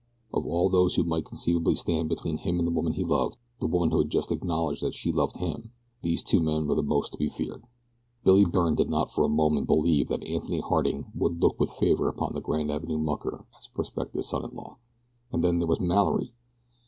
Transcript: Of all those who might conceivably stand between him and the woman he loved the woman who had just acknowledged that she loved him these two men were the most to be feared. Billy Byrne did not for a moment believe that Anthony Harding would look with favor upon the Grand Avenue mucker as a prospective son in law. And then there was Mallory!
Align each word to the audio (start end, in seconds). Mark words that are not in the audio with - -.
Of 0.33 0.47
all 0.47 0.67
those 0.67 0.95
who 0.95 1.03
might 1.03 1.25
conceivably 1.25 1.75
stand 1.75 2.09
between 2.09 2.37
him 2.37 2.57
and 2.57 2.65
the 2.65 2.71
woman 2.73 2.93
he 2.93 3.03
loved 3.03 3.37
the 3.59 3.67
woman 3.67 3.91
who 3.91 3.99
had 3.99 4.09
just 4.09 4.31
acknowledged 4.31 4.81
that 4.81 4.95
she 4.95 5.11
loved 5.11 5.37
him 5.37 5.73
these 6.01 6.23
two 6.23 6.39
men 6.41 6.65
were 6.65 6.73
the 6.73 6.81
most 6.81 7.11
to 7.11 7.19
be 7.19 7.29
feared. 7.29 7.65
Billy 8.23 8.43
Byrne 8.43 8.73
did 8.73 8.89
not 8.89 9.11
for 9.11 9.23
a 9.23 9.29
moment 9.29 9.67
believe 9.67 10.07
that 10.07 10.23
Anthony 10.25 10.59
Harding 10.59 11.11
would 11.13 11.39
look 11.39 11.59
with 11.59 11.69
favor 11.69 12.07
upon 12.09 12.33
the 12.33 12.41
Grand 12.41 12.71
Avenue 12.71 12.97
mucker 12.97 13.45
as 13.55 13.67
a 13.67 13.71
prospective 13.75 14.25
son 14.25 14.43
in 14.43 14.55
law. 14.55 14.77
And 15.31 15.43
then 15.43 15.59
there 15.59 15.67
was 15.67 15.79
Mallory! 15.79 16.33